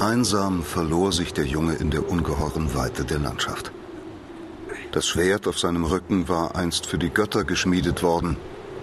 [0.00, 3.72] Einsam verlor sich der Junge in der ungeheuren Weite der Landschaft.
[4.92, 8.36] Das Schwert auf seinem Rücken war einst für die Götter geschmiedet worden,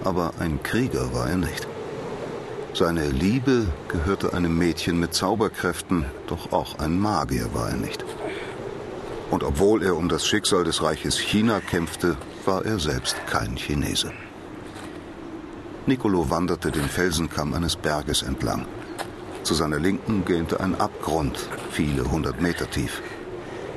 [0.04, 1.68] aber ein Krieger war er nicht.
[2.74, 8.04] Seine Liebe gehörte einem Mädchen mit Zauberkräften, doch auch ein Magier war er nicht.
[9.32, 14.12] Und obwohl er um das Schicksal des Reiches China kämpfte, war er selbst kein Chinese.
[15.86, 18.66] Nicolo wanderte den Felsenkamm eines Berges entlang.
[19.46, 21.38] Zu seiner Linken gähnte ein Abgrund,
[21.70, 23.04] viele hundert Meter tief.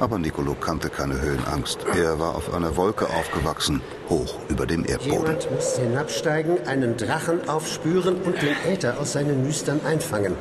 [0.00, 1.80] Aber Nicolo kannte keine Höhenangst.
[1.94, 5.26] Er war auf einer Wolke aufgewachsen, hoch über dem Erdboden.
[5.26, 10.36] Jemand muss hinabsteigen, einen Drachen aufspüren und den Äther aus seinen Nüstern einfangen.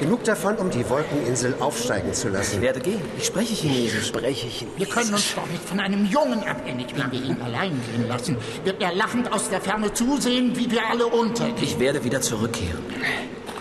[0.00, 2.54] Genug davon, um die Wolkeninsel aufsteigen zu lassen.
[2.54, 3.02] Ich werde gehen.
[3.18, 4.06] Ich spreche Chinesisch.
[4.06, 4.78] Spreche Chinesisch.
[4.78, 8.38] Wir können uns doch nicht von einem Jungen abhängig Wenn wir ihn allein gehen lassen,
[8.64, 11.56] wird er lachend aus der Ferne zusehen, wie wir alle untergehen.
[11.60, 12.82] Ich werde wieder zurückkehren.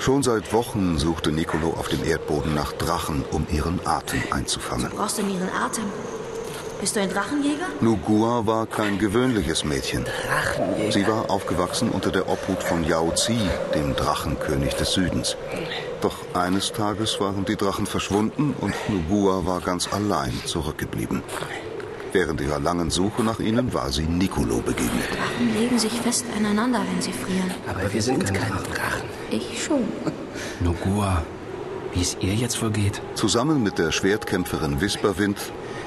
[0.01, 4.89] Schon seit Wochen suchte Nicolo auf dem Erdboden nach Drachen, um ihren Atem einzufangen.
[4.89, 5.83] Du brauchst denn ihren Atem?
[6.79, 7.67] Bist du ein Drachenjäger?
[7.81, 10.05] Nugua war kein gewöhnliches Mädchen.
[10.05, 10.91] Drachenjäger?
[10.91, 13.37] Sie war aufgewachsen unter der Obhut von Yao Zi,
[13.75, 15.37] dem Drachenkönig des Südens.
[16.01, 21.21] Doch eines Tages waren die Drachen verschwunden und Nugua war ganz allein zurückgeblieben.
[22.13, 25.09] Während ihrer langen Suche nach ihnen war sie Nicolo begegnet.
[25.11, 27.51] Drachen legen sich fest aneinander, wenn sie frieren.
[27.67, 29.07] Aber wir sind keine Drachen.
[29.29, 29.83] Ich schon.
[30.59, 31.23] Nogua,
[31.93, 33.01] wie es ihr jetzt wohl geht?
[33.15, 35.37] Zusammen mit der Schwertkämpferin Wisperwind,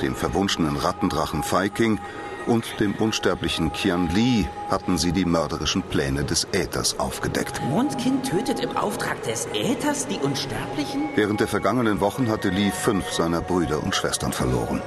[0.01, 2.01] dem verwunschenen Rattendrachen Feiking
[2.47, 7.61] und dem unsterblichen Qian Li hatten sie die mörderischen Pläne des Äthers aufgedeckt.
[7.69, 11.11] Mondkind tötet im Auftrag des Äthers die Unsterblichen?
[11.17, 14.81] Während der vergangenen Wochen hatte Li fünf seiner Brüder und Schwestern verloren.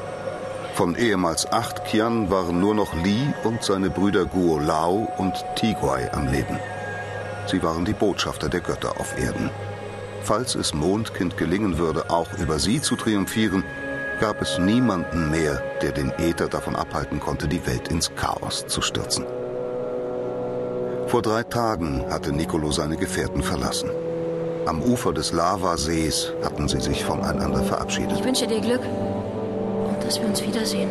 [0.78, 6.14] Von ehemals acht Qian waren nur noch Li und seine Brüder Guo Lao und Tiguai
[6.14, 6.60] am Leben.
[7.48, 9.50] Sie waren die Botschafter der Götter auf Erden.
[10.22, 13.64] Falls es Mondkind gelingen würde, auch über sie zu triumphieren,
[14.20, 18.84] gab es niemanden mehr, der den Äther davon abhalten konnte, die Welt ins Chaos zu
[18.84, 19.26] stürzen.
[21.08, 23.90] Vor drei Tagen hatte Nicolo seine Gefährten verlassen.
[24.68, 28.20] Am Ufer des Lavasees hatten sie sich voneinander verabschiedet.
[28.20, 28.82] Ich wünsche dir Glück
[30.08, 30.90] dass wir uns wiedersehen.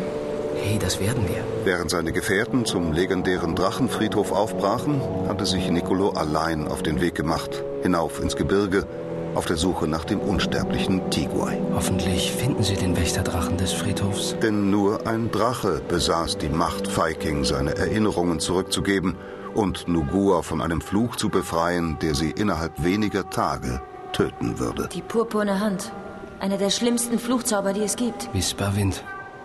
[0.55, 1.43] Hey, das werden wir.
[1.63, 7.63] Während seine Gefährten zum legendären Drachenfriedhof aufbrachen, hatte sich Nicolo allein auf den Weg gemacht,
[7.81, 8.85] hinauf ins Gebirge,
[9.33, 11.59] auf der Suche nach dem unsterblichen Tiguai.
[11.73, 14.35] Hoffentlich finden sie den Wächterdrachen des Friedhofs.
[14.41, 19.15] Denn nur ein Drache besaß die Macht, Viking seine Erinnerungen zurückzugeben
[19.55, 23.81] und Nugua von einem Fluch zu befreien, der sie innerhalb weniger Tage
[24.13, 24.89] töten würde.
[24.93, 25.91] Die purpurne Hand.
[26.39, 28.33] Einer der schlimmsten Fluchzauber, die es gibt.
[28.33, 29.03] Wisperwind,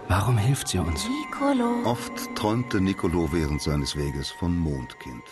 [0.08, 1.06] warum hilft sie uns?
[1.08, 1.84] Nicolo.
[1.84, 5.22] Oft träumte Nicolo während seines Weges von Mondkind.